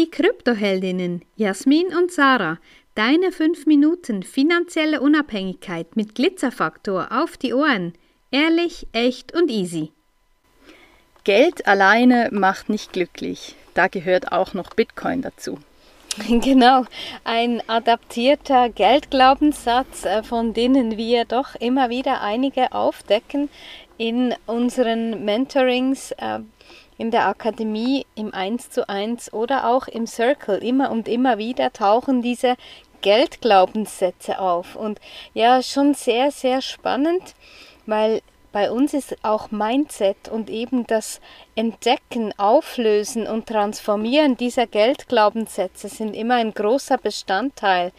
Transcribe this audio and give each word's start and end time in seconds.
die 0.00 0.10
Kryptoheldinnen 0.10 1.20
Jasmin 1.36 1.88
und 1.94 2.10
Sarah. 2.10 2.56
Deine 2.94 3.32
5 3.32 3.66
Minuten 3.66 4.22
finanzielle 4.22 5.02
Unabhängigkeit 5.02 5.94
mit 5.94 6.14
Glitzerfaktor 6.14 7.08
auf 7.10 7.36
die 7.36 7.52
Ohren. 7.52 7.92
Ehrlich, 8.30 8.86
echt 8.92 9.34
und 9.34 9.50
easy. 9.50 9.92
Geld 11.24 11.66
alleine 11.66 12.30
macht 12.32 12.70
nicht 12.70 12.94
glücklich. 12.94 13.56
Da 13.74 13.88
gehört 13.88 14.32
auch 14.32 14.54
noch 14.54 14.70
Bitcoin 14.70 15.20
dazu. 15.20 15.58
Genau, 16.28 16.86
ein 17.22 17.62
adaptierter 17.68 18.68
Geldglaubenssatz, 18.70 20.06
äh, 20.06 20.22
von 20.22 20.54
denen 20.54 20.96
wir 20.96 21.24
doch 21.24 21.54
immer 21.54 21.88
wieder 21.90 22.22
einige 22.22 22.72
aufdecken 22.72 23.48
in 23.96 24.34
unseren 24.46 25.24
Mentorings 25.24 26.12
äh, 26.12 26.40
in 27.00 27.10
der 27.10 27.26
Akademie 27.26 28.04
im 28.14 28.34
1 28.34 28.68
zu 28.68 28.86
1 28.86 29.32
oder 29.32 29.66
auch 29.66 29.88
im 29.88 30.06
Circle. 30.06 30.62
Immer 30.62 30.90
und 30.90 31.08
immer 31.08 31.38
wieder 31.38 31.72
tauchen 31.72 32.20
diese 32.20 32.56
Geldglaubenssätze 33.00 34.38
auf. 34.38 34.76
Und 34.76 35.00
ja, 35.32 35.62
schon 35.62 35.94
sehr, 35.94 36.30
sehr 36.30 36.60
spannend, 36.60 37.34
weil 37.86 38.20
bei 38.52 38.70
uns 38.70 38.92
ist 38.92 39.16
auch 39.22 39.50
Mindset 39.50 40.28
und 40.28 40.50
eben 40.50 40.86
das 40.86 41.22
Entdecken, 41.54 42.34
Auflösen 42.36 43.26
und 43.26 43.46
Transformieren 43.46 44.36
dieser 44.36 44.66
Geldglaubenssätze 44.66 45.88
sind 45.88 46.14
immer 46.14 46.34
ein 46.34 46.52
großer 46.52 46.98
Bestandteil 46.98 47.92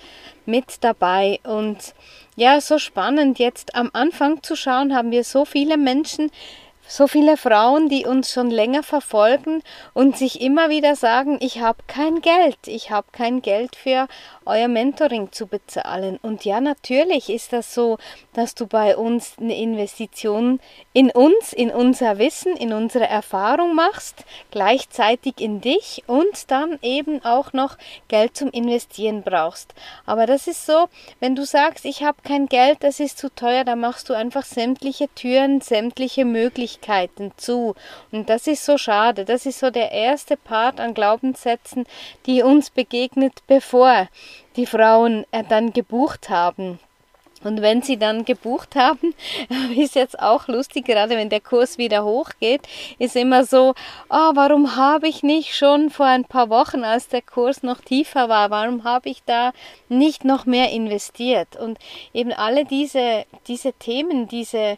mit 0.45 0.83
dabei. 0.83 1.39
Und 1.43 1.95
ja, 2.35 2.61
so 2.61 2.77
spannend 2.77 3.39
jetzt 3.39 3.73
am 3.73 3.89
Anfang 3.93 4.43
zu 4.43 4.55
schauen, 4.55 4.93
haben 4.93 5.09
wir 5.09 5.23
so 5.23 5.43
viele 5.43 5.77
Menschen, 5.77 6.29
so 6.91 7.07
viele 7.07 7.37
Frauen, 7.37 7.87
die 7.87 8.05
uns 8.05 8.33
schon 8.33 8.51
länger 8.51 8.83
verfolgen 8.83 9.63
und 9.93 10.17
sich 10.17 10.41
immer 10.41 10.69
wieder 10.69 10.97
sagen, 10.97 11.37
ich 11.39 11.61
habe 11.61 11.77
kein 11.87 12.19
Geld, 12.19 12.57
ich 12.65 12.91
habe 12.91 13.07
kein 13.13 13.41
Geld 13.41 13.77
für 13.77 14.09
euer 14.45 14.67
Mentoring 14.67 15.31
zu 15.31 15.47
bezahlen. 15.47 16.19
Und 16.21 16.43
ja, 16.43 16.59
natürlich 16.59 17.29
ist 17.29 17.53
das 17.53 17.73
so, 17.73 17.97
dass 18.33 18.55
du 18.55 18.67
bei 18.67 18.97
uns 18.97 19.35
eine 19.39 19.57
Investition 19.57 20.59
in 20.91 21.11
uns, 21.11 21.53
in 21.53 21.71
unser 21.71 22.17
Wissen, 22.17 22.57
in 22.57 22.73
unsere 22.73 23.07
Erfahrung 23.07 23.73
machst, 23.73 24.25
gleichzeitig 24.51 25.39
in 25.39 25.61
dich 25.61 26.03
und 26.07 26.51
dann 26.51 26.77
eben 26.81 27.23
auch 27.23 27.53
noch 27.53 27.77
Geld 28.09 28.35
zum 28.35 28.49
Investieren 28.49 29.23
brauchst. 29.23 29.73
Aber 30.05 30.25
das 30.25 30.47
ist 30.47 30.65
so, 30.65 30.89
wenn 31.21 31.37
du 31.37 31.45
sagst, 31.45 31.85
ich 31.85 32.03
habe 32.03 32.17
kein 32.21 32.47
Geld, 32.47 32.79
das 32.81 32.99
ist 32.99 33.17
zu 33.17 33.33
teuer, 33.33 33.63
dann 33.63 33.79
machst 33.79 34.09
du 34.09 34.13
einfach 34.13 34.43
sämtliche 34.43 35.07
Türen, 35.15 35.61
sämtliche 35.61 36.25
Möglichkeiten 36.25 36.80
zu. 37.37 37.75
Und 38.11 38.29
das 38.29 38.47
ist 38.47 38.65
so 38.65 38.77
schade. 38.77 39.25
Das 39.25 39.45
ist 39.45 39.59
so 39.59 39.69
der 39.69 39.91
erste 39.91 40.37
Part 40.37 40.79
an 40.79 40.93
Glaubenssätzen, 40.93 41.85
die 42.25 42.43
uns 42.43 42.69
begegnet, 42.69 43.43
bevor 43.47 44.07
die 44.55 44.65
Frauen 44.65 45.25
äh, 45.31 45.43
dann 45.47 45.73
gebucht 45.73 46.29
haben. 46.29 46.79
Und 47.43 47.61
wenn 47.61 47.81
sie 47.81 47.97
dann 47.97 48.23
gebucht 48.25 48.75
haben, 48.75 49.15
ist 49.75 49.95
jetzt 49.95 50.19
auch 50.19 50.47
lustig, 50.47 50.85
gerade 50.85 51.15
wenn 51.15 51.29
der 51.29 51.41
Kurs 51.41 51.77
wieder 51.77 52.03
hochgeht, 52.03 52.61
ist 52.99 53.15
immer 53.15 53.45
so, 53.45 53.73
oh, 54.09 54.31
warum 54.35 54.75
habe 54.75 55.07
ich 55.07 55.23
nicht 55.23 55.55
schon 55.55 55.89
vor 55.89 56.05
ein 56.05 56.25
paar 56.25 56.49
Wochen, 56.49 56.83
als 56.83 57.07
der 57.07 57.21
Kurs 57.21 57.63
noch 57.63 57.81
tiefer 57.81 58.29
war, 58.29 58.51
warum 58.51 58.83
habe 58.83 59.09
ich 59.09 59.23
da 59.25 59.53
nicht 59.89 60.23
noch 60.23 60.45
mehr 60.45 60.71
investiert? 60.71 61.55
Und 61.55 61.79
eben 62.13 62.31
alle 62.31 62.65
diese, 62.65 63.25
diese 63.47 63.73
Themen, 63.73 64.27
diese, 64.27 64.77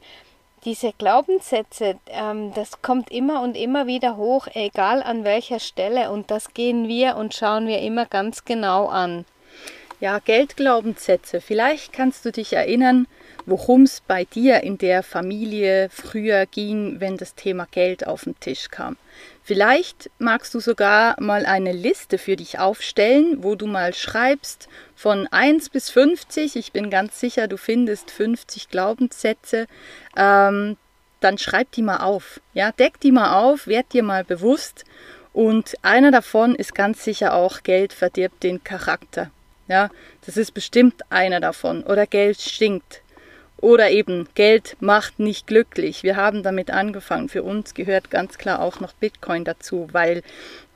diese 0.66 0.94
Glaubenssätze, 0.94 2.00
ähm, 2.08 2.54
das 2.54 2.82
kommt 2.82 3.12
immer 3.12 3.42
und 3.42 3.56
immer 3.56 3.88
wieder 3.88 4.18
hoch, 4.18 4.48
egal 4.54 5.04
an 5.04 5.24
welcher 5.24 5.60
Stelle. 5.60 6.12
Und 6.12 6.32
das 6.32 6.54
gehen 6.54 6.88
wir 6.88 7.18
und 7.18 7.34
schauen 7.34 7.68
wir 7.68 7.80
immer 7.80 8.06
ganz 8.06 8.46
genau 8.46 8.88
an. 8.88 9.26
Ja, 10.04 10.20
Geldglaubenssätze. 10.20 11.40
Vielleicht 11.40 11.94
kannst 11.94 12.26
du 12.26 12.34
dich 12.34 12.52
erinnern, 12.52 13.08
worum 13.46 13.84
es 13.84 14.02
bei 14.02 14.26
dir 14.26 14.62
in 14.62 14.78
der 14.78 15.02
Familie 15.02 15.88
früher 15.90 16.46
ging, 16.46 17.00
wenn 17.00 17.16
das 17.16 17.36
Thema 17.36 17.70
Geld 17.72 18.06
auf 18.06 18.26
den 18.26 18.38
Tisch 18.38 18.68
kam. 18.70 18.98
Vielleicht 19.44 20.12
magst 20.20 20.54
du 20.54 20.60
sogar 20.60 21.16
mal 21.22 21.46
eine 21.46 21.72
Liste 21.72 22.18
für 22.18 22.36
dich 22.36 22.60
aufstellen, 22.60 23.46
wo 23.46 23.56
du 23.56 23.66
mal 23.66 23.94
schreibst 23.94 24.68
von 24.94 25.26
1 25.28 25.70
bis 25.70 25.90
50. 25.90 26.58
Ich 26.58 26.74
bin 26.74 26.90
ganz 26.90 27.22
sicher, 27.22 27.48
du 27.48 27.56
findest 27.56 28.12
50 28.12 28.68
Glaubenssätze. 28.68 29.68
Ähm, 30.18 30.76
dann 31.22 31.38
schreib 31.38 31.72
die 31.72 31.82
mal 31.82 32.02
auf. 32.02 32.42
Ja, 32.54 32.74
deck 32.74 33.00
die 33.00 33.14
mal 33.14 33.42
auf, 33.42 33.68
werd 33.68 33.94
dir 33.94 34.04
mal 34.04 34.26
bewusst. 34.26 34.84
Und 35.32 35.76
einer 35.82 36.12
davon 36.12 36.56
ist 36.56 36.76
ganz 36.76 37.06
sicher 37.06 37.34
auch 37.34 37.64
Geld 37.64 37.94
verdirbt 37.94 38.44
den 38.44 38.66
Charakter. 38.66 39.32
Ja, 39.68 39.90
das 40.26 40.38
ist 40.38 40.54
bestimmt 40.54 41.02
einer 41.10 41.40
davon. 41.40 41.84
Oder 41.84 42.06
Geld 42.06 42.40
stinkt. 42.42 43.02
Oder 43.58 43.92
eben 43.92 44.28
Geld 44.36 44.76
macht 44.82 45.20
nicht 45.20 45.48
glücklich. 45.48 46.04
Wir 46.04 46.18
haben 46.18 46.44
damit 46.44 46.70
angefangen. 46.70 47.30
Für 47.30 47.44
uns 47.44 47.74
gehört 47.74 48.12
ganz 48.12 48.38
klar 48.38 48.62
auch 48.62 48.82
noch 48.82 48.94
Bitcoin 48.94 49.46
dazu, 49.46 49.88
weil 49.94 50.22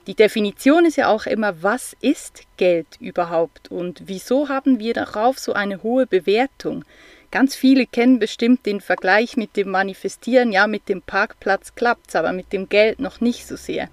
die 0.08 0.16
Definition 0.16 0.86
ist 0.86 0.96
ja 0.96 1.10
auch 1.10 1.26
immer, 1.26 1.62
was 1.62 1.94
ist 2.00 2.44
Geld 2.56 2.88
überhaupt 3.02 3.70
und 3.70 4.04
wieso 4.06 4.48
haben 4.48 4.80
wir 4.80 4.94
darauf 4.94 5.38
so 5.38 5.52
eine 5.52 5.84
hohe 5.84 6.08
Bewertung? 6.08 6.86
Ganz 7.30 7.58
viele 7.58 7.86
kennen 7.86 8.18
bestimmt 8.18 8.66
den 8.66 8.80
Vergleich 8.80 9.36
mit 9.36 9.58
dem 9.58 9.70
Manifestieren, 9.70 10.54
ja, 10.54 10.66
mit 10.66 10.88
dem 10.88 11.02
Parkplatz 11.02 11.76
klappt 11.76 12.08
es, 12.08 12.16
aber 12.16 12.32
mit 12.32 12.54
dem 12.54 12.70
Geld 12.70 13.02
noch 13.02 13.20
nicht 13.20 13.46
so 13.46 13.58
sehr. 13.58 13.90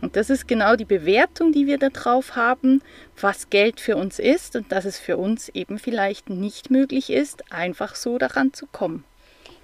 Und 0.00 0.16
das 0.16 0.30
ist 0.30 0.48
genau 0.48 0.76
die 0.76 0.84
Bewertung, 0.84 1.52
die 1.52 1.66
wir 1.66 1.78
darauf 1.78 2.36
haben, 2.36 2.82
was 3.20 3.50
Geld 3.50 3.80
für 3.80 3.96
uns 3.96 4.18
ist 4.18 4.56
und 4.56 4.72
dass 4.72 4.84
es 4.84 4.98
für 4.98 5.16
uns 5.16 5.48
eben 5.50 5.78
vielleicht 5.78 6.30
nicht 6.30 6.70
möglich 6.70 7.10
ist, 7.10 7.52
einfach 7.52 7.94
so 7.94 8.18
daran 8.18 8.52
zu 8.52 8.66
kommen. 8.66 9.04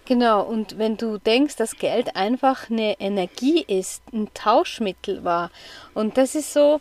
Genau, 0.06 0.42
und 0.42 0.76
wenn 0.76 0.96
du 0.96 1.18
denkst, 1.18 1.56
dass 1.56 1.76
Geld 1.76 2.16
einfach 2.16 2.68
eine 2.68 2.98
Energie 2.98 3.62
ist, 3.62 4.02
ein 4.12 4.28
Tauschmittel 4.34 5.22
war, 5.22 5.52
und 5.94 6.16
das 6.16 6.34
ist 6.34 6.52
so, 6.52 6.80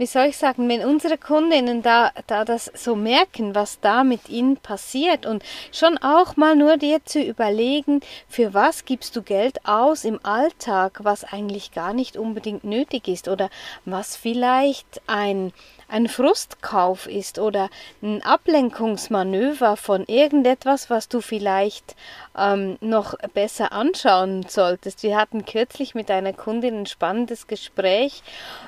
wie 0.00 0.06
soll 0.06 0.28
ich 0.28 0.38
sagen, 0.38 0.66
wenn 0.70 0.82
unsere 0.82 1.18
Kundinnen 1.18 1.82
da, 1.82 2.10
da 2.26 2.46
das 2.46 2.72
so 2.74 2.96
merken, 2.96 3.54
was 3.54 3.80
da 3.80 4.02
mit 4.02 4.30
ihnen 4.30 4.56
passiert 4.56 5.26
und 5.26 5.42
schon 5.72 5.98
auch 5.98 6.36
mal 6.36 6.56
nur 6.56 6.78
dir 6.78 7.04
zu 7.04 7.20
überlegen, 7.20 8.00
für 8.26 8.54
was 8.54 8.86
gibst 8.86 9.14
du 9.14 9.20
Geld 9.20 9.66
aus 9.66 10.04
im 10.04 10.18
Alltag, 10.22 11.00
was 11.02 11.24
eigentlich 11.24 11.72
gar 11.72 11.92
nicht 11.92 12.16
unbedingt 12.16 12.64
nötig 12.64 13.08
ist 13.08 13.28
oder 13.28 13.50
was 13.84 14.16
vielleicht 14.16 15.02
ein 15.06 15.52
ein 15.90 16.08
Frustkauf 16.08 17.06
ist 17.06 17.38
oder 17.38 17.68
ein 18.00 18.22
Ablenkungsmanöver 18.22 19.76
von 19.76 20.04
irgendetwas, 20.06 20.88
was 20.88 21.08
du 21.08 21.20
vielleicht 21.20 21.96
ähm, 22.38 22.78
noch 22.80 23.14
besser 23.34 23.72
anschauen 23.72 24.46
solltest. 24.48 25.02
Wir 25.02 25.16
hatten 25.16 25.44
kürzlich 25.44 25.96
mit 25.96 26.10
einer 26.10 26.32
Kundin 26.32 26.82
ein 26.82 26.86
spannendes 26.86 27.48
Gespräch. 27.48 28.22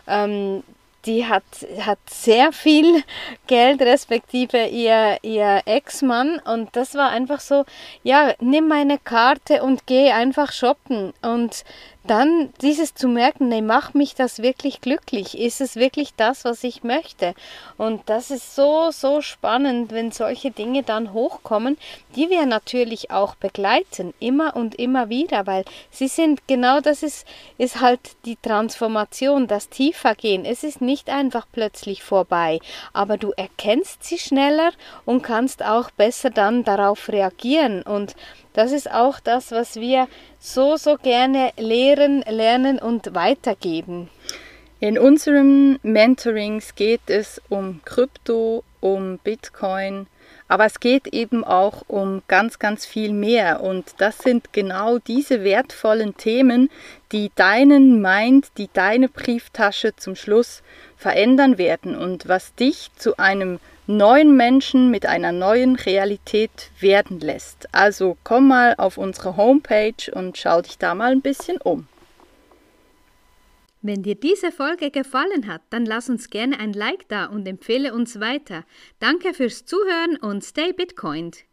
Ähm, 0.08 0.64
die 1.06 1.26
hat, 1.26 1.44
hat 1.80 1.98
sehr 2.08 2.52
viel 2.52 3.02
Geld, 3.46 3.82
respektive 3.82 4.66
ihr, 4.66 5.18
ihr 5.22 5.62
Ex-Mann. 5.66 6.40
Und 6.44 6.74
das 6.76 6.94
war 6.94 7.10
einfach 7.10 7.40
so, 7.40 7.64
ja, 8.02 8.34
nimm 8.40 8.68
meine 8.68 8.98
Karte 8.98 9.62
und 9.62 9.86
geh 9.86 10.12
einfach 10.12 10.52
shoppen. 10.52 11.12
Und 11.22 11.64
dann 12.04 12.52
dieses 12.60 12.94
zu 12.94 13.06
merken, 13.06 13.48
nee, 13.48 13.62
macht 13.62 13.94
mich 13.94 14.14
das 14.14 14.42
wirklich 14.42 14.80
glücklich? 14.80 15.38
Ist 15.38 15.60
es 15.60 15.76
wirklich 15.76 16.14
das, 16.16 16.44
was 16.44 16.64
ich 16.64 16.82
möchte? 16.82 17.34
Und 17.76 18.02
das 18.06 18.30
ist 18.30 18.56
so, 18.56 18.90
so 18.90 19.20
spannend, 19.20 19.92
wenn 19.92 20.10
solche 20.10 20.50
Dinge 20.50 20.82
dann 20.82 21.12
hochkommen, 21.12 21.78
die 22.16 22.28
wir 22.28 22.44
natürlich 22.46 23.10
auch 23.10 23.36
begleiten, 23.36 24.14
immer 24.18 24.56
und 24.56 24.74
immer 24.74 25.08
wieder, 25.08 25.46
weil 25.46 25.64
sie 25.90 26.08
sind, 26.08 26.46
genau 26.48 26.80
das 26.80 27.02
ist, 27.02 27.26
ist 27.56 27.80
halt 27.80 28.00
die 28.24 28.36
Transformation, 28.36 29.46
das 29.46 29.68
Tiefergehen. 29.68 30.44
Es 30.44 30.64
ist 30.64 30.80
nicht 30.80 31.08
einfach 31.08 31.46
plötzlich 31.52 32.02
vorbei, 32.02 32.58
aber 32.92 33.16
du 33.16 33.32
erkennst 33.36 34.02
sie 34.02 34.18
schneller 34.18 34.72
und 35.04 35.22
kannst 35.22 35.64
auch 35.64 35.90
besser 35.92 36.30
dann 36.30 36.64
darauf 36.64 37.08
reagieren 37.08 37.82
und 37.82 38.16
das 38.52 38.72
ist 38.72 38.90
auch 38.90 39.20
das, 39.20 39.50
was 39.52 39.76
wir 39.76 40.08
so, 40.38 40.76
so 40.76 40.96
gerne 40.96 41.52
lehren, 41.56 42.22
lernen 42.22 42.78
und 42.78 43.14
weitergeben. 43.14 44.08
In 44.80 44.98
unseren 44.98 45.78
Mentorings 45.82 46.74
geht 46.74 47.02
es 47.06 47.40
um 47.48 47.80
Krypto, 47.84 48.64
um 48.80 49.18
Bitcoin, 49.18 50.08
aber 50.48 50.66
es 50.66 50.80
geht 50.80 51.06
eben 51.06 51.44
auch 51.44 51.84
um 51.88 52.22
ganz, 52.28 52.58
ganz 52.58 52.84
viel 52.84 53.12
mehr. 53.12 53.62
Und 53.62 53.94
das 53.98 54.18
sind 54.18 54.52
genau 54.52 54.98
diese 54.98 55.44
wertvollen 55.44 56.16
Themen, 56.16 56.68
die 57.10 57.30
deinen 57.36 58.02
Mind, 58.02 58.48
die 58.58 58.68
deine 58.72 59.08
Brieftasche 59.08 59.96
zum 59.96 60.16
Schluss 60.16 60.62
verändern 60.96 61.58
werden 61.58 61.96
und 61.96 62.28
was 62.28 62.54
dich 62.54 62.90
zu 62.96 63.16
einem 63.18 63.60
neuen 63.86 64.36
Menschen 64.36 64.90
mit 64.90 65.06
einer 65.06 65.32
neuen 65.32 65.76
Realität 65.76 66.70
werden 66.80 67.20
lässt. 67.20 67.68
Also 67.72 68.16
komm 68.24 68.48
mal 68.48 68.74
auf 68.78 68.98
unsere 68.98 69.36
Homepage 69.36 70.10
und 70.12 70.38
schau 70.38 70.60
dich 70.62 70.78
da 70.78 70.94
mal 70.94 71.12
ein 71.12 71.22
bisschen 71.22 71.58
um. 71.58 71.86
Wenn 73.84 74.04
dir 74.04 74.14
diese 74.14 74.52
Folge 74.52 74.92
gefallen 74.92 75.48
hat, 75.48 75.62
dann 75.70 75.84
lass 75.84 76.08
uns 76.08 76.30
gerne 76.30 76.60
ein 76.60 76.72
Like 76.72 77.08
da 77.08 77.26
und 77.26 77.48
empfehle 77.48 77.92
uns 77.92 78.20
weiter. 78.20 78.64
Danke 79.00 79.34
fürs 79.34 79.64
Zuhören 79.64 80.16
und 80.18 80.44
stay 80.44 80.72
Bitcoined. 80.72 81.44